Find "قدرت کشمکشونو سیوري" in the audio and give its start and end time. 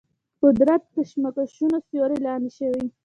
0.41-2.17